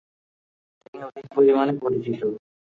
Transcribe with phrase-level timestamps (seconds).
[0.81, 2.21] তিনি অধিক পরিমাণে পরিচিত।